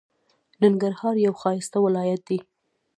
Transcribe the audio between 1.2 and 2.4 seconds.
یو ښایسته ولایت دی.